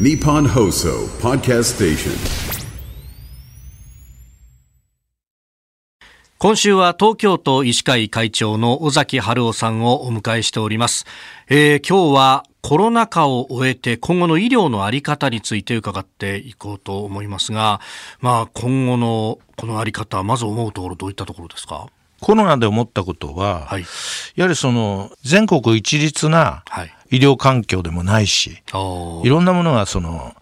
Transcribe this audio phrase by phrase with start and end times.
[0.00, 2.12] Nippon Hoso Podcast Station.
[6.38, 11.04] 今週は東京都医師会会長の尾崎春夫さんをお迎えしております、
[11.50, 17.80] えー今日はコロナ禍を終えて今後の医療のあり方について伺っていこうと思いますが、
[18.20, 21.88] まあ今後のこのあり方、まず思うところどういったところですか？
[22.22, 23.84] コロナで思ったことは、はい。
[24.36, 26.94] やはりその全国一律なはい。
[27.10, 30.34] 医療環境でもないし、おいろんなものがその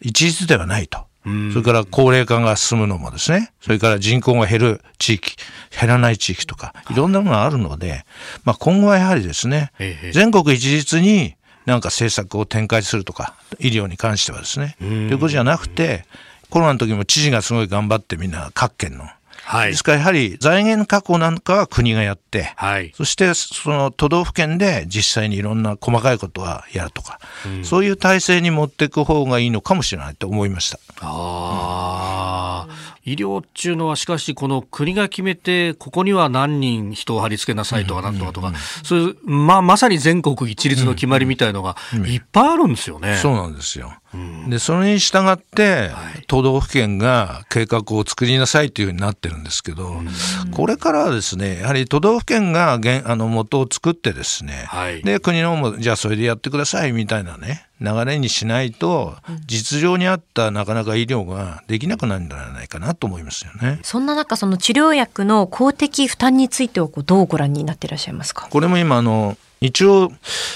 [0.00, 1.06] 一律ではないと。
[1.24, 5.36] うんそれから高齢化が進むのもですね、それから人口が減る地域、
[5.78, 8.04] 減らない地域とか、いろんなものがあるので、
[8.44, 11.36] まあ今後はやはりですねええ、全国一律に
[11.66, 16.04] なんか政策を展開するとか、医療に関してはですね、ということじゃなくて、
[16.50, 19.04] コロナの時も知事がすごい頑張ってみんな各県の。
[19.44, 19.84] はいです。
[19.84, 22.92] からやはり財源確保なんかは国がやって、はい。
[22.94, 27.18] そしてその都道府県で実際にいろんな細かいことはやるとか、
[27.62, 30.78] そういう体制に持っていく方がいいのかもしれないと思いました。
[31.00, 38.52] ああ、医療っていうのはしかしこの国が決めてここには何人人を貼り付けなさいとかなんとかとか、
[38.82, 43.16] そういうまあまさに全国一律の決まりみたいのがいっぱいあるんですよね。
[43.16, 43.92] そうなんですよ。
[44.48, 45.90] で、それに従って、
[46.26, 50.00] 都道府県が計画を作りなさいというふうになってるんですけど、
[50.50, 55.02] これからはですね、やはり都道府県が原あの元を作ってですね、はい。
[55.02, 63.78] で、国の方も、じゃあそれでやってくださいみたいなね、流れにしないと、実情に合ったなかなか医療ができなくなるんじゃないかなと思いますよね。
[63.82, 68.48] そんな中、その治療薬の公的負担についてはこうどうご覧になっていらっしゃいますか？
[68.50, 70.10] これも今あの一応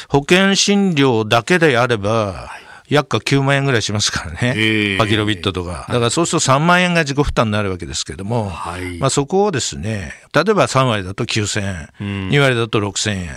[0.09, 2.51] 保険診療だけであれば、
[2.93, 4.99] 薬価9万円ぐらいしますからね、ええ。
[4.99, 5.87] パキロビットとか。
[5.89, 8.99] だからそうすると3万円が自己負担になるわけですけども、はい。
[8.99, 13.31] まあ、そこをですね、例えば3割だと9000円、2割だと6000円、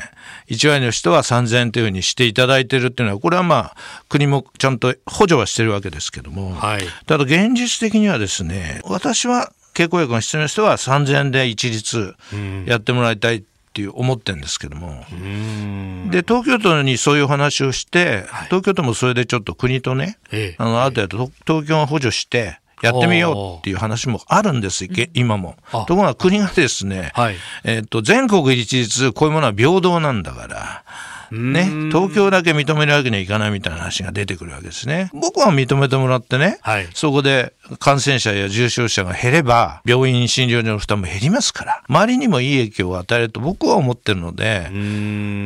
[0.50, 3.76] 1割の人は3000円というふうにしていただいているっていうのは、これはまあ、
[4.10, 6.84] 国もちゃんと補助はしてるわけですけども、はい。
[7.06, 12.16] ただ現実的にはですね、私は経口薬が必要な人は3000円で一律
[12.66, 15.04] やってもらいたいっていう思ってるんですけども、
[16.10, 20.56] で、東京都にそういう話をして、東京都もそれでちょっと国とね、ええ。
[20.58, 25.56] あの、ある程度東京が補助して、やってみようっていう話もあるんです、げ今も。
[25.72, 25.86] あ。
[25.86, 27.36] ところが国がですね、はい。
[27.64, 30.84] えっと、全国一律、こういうものは平等なんだから、
[31.32, 35.10] ね、東京だけ認めるわけにはいかないみたいな話が出てくるわけですね。
[35.14, 36.88] 僕は認めてもらってね、はい。
[36.94, 44.70] そこで感染者や重症者が減れば、病院診療所の負担も減りますから、周りにもいい影響を与えると僕は思ってるので、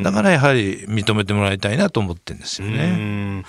[0.04, 3.44] だからやはり認めてもらいたいなと思ってるんですよね。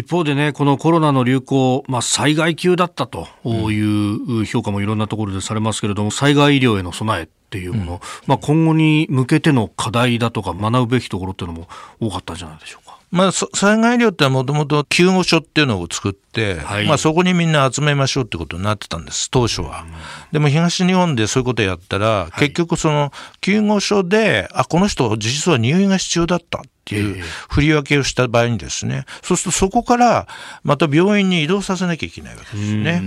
[0.00, 3.26] うん一方でね、このコロナの流行、まあ、災害級だったと
[3.70, 11.68] いう評価もいろんなところでされますけれども、災害医療への備えっていうもの、まあ、今後に向けての課題だとか学ぶべきところっていうのも
[11.98, 12.98] 多かったんじゃないでしょうか。
[13.10, 16.86] まあ、そ災害医療ってもともと救護所っていうのを作って、はい。
[16.86, 19.86] まあ、そこにみんな集めましょうってことになってたんです、当初は。
[20.32, 30.28] でも東日本でそういうことやったら、結局その救護所で、あ、この人実は入院が必要だったっていう振り分けをした場合にですね、そうするとそこから
[30.62, 33.02] また病院に移動させなきゃいけないわけですね。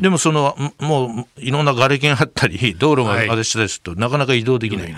[0.00, 4.96] でもその、もういろんな瓦礫があったり、道路があれしたりすると、なかなか移動できない。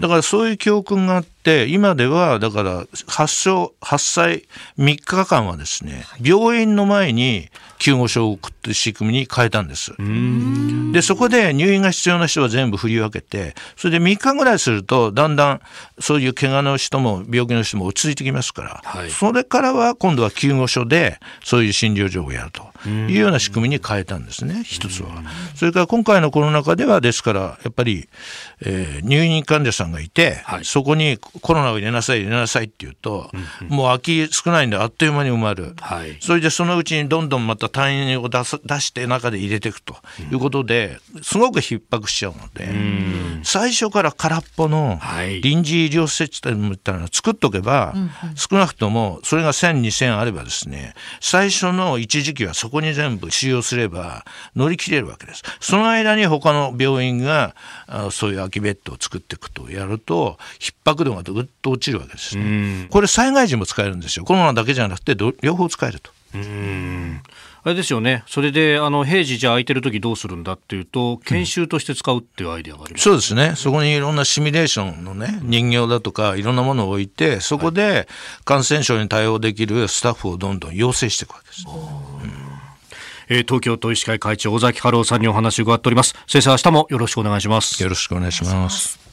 [0.00, 4.44] だからそういう教訓があって、今ではだから発症、発災
[4.78, 9.92] 3日間はですね、病院の前に救護所を送って仕組みに変えたんです。
[10.92, 15.60] で、そこで入院が必要な人は全部振り分けて、それで3日ぐらいすると、だんだん
[15.98, 25.08] そういう怪我の人も病気の人も落ち着いてきますから、はいそれからは今度は救護所でそういう診療所をやるというような仕組みに変えたんですね、一つは。
[25.54, 28.08] それから今回のコロナ禍では、ですから、やっぱり、
[28.64, 33.30] えー入院患者さんがいて、はいそこにコロナを入れなさい、入れなさいって言うと、
[33.68, 35.74] もう空き少ないんであっという間に埋まる。
[35.80, 39.96] はいそれでそのうちにどんどんまた単位を出す出して中で入れていくと
[40.30, 42.68] いうことで、すごく逼迫しちゃうので、
[43.42, 47.94] 最初から空っぽのはい臨時医療施設みたいなのを作っとけば、
[48.34, 55.42] 少なくともそれが1000、2000あればですね、最初の一時期はそこに全部使用すれば乗り切れるわけです。
[55.60, 57.54] その間に他の病院が
[57.86, 62.88] あそういう空きベッドを作っていくとやると、逼迫度がぐっと落ちるわけですね。
[62.90, 64.24] これ災害時も使えるんですよ。
[64.24, 66.10] コロナだけじゃなくてど両方使えると。
[67.66, 68.22] あれですよね。
[68.28, 73.02] それで、あの、平時じゃあ空いてる時どうするんだっていうと、研修として使うっていうアイデアがあります。
[73.02, 73.54] そうですね。
[73.56, 78.06] そこにいろんなシミュレーションのね、人形だとかいろんなものを置いて、そこで
[78.44, 81.64] 感染症に対応できるスタッフをどんどん養成していくわけです。
[83.28, 86.14] えー東京都医師会会長、尾崎春夫さんにお話を伺っております。
[86.28, 87.82] 先生、明日もよろしくお願いします。
[87.82, 89.05] よろしくお願いします。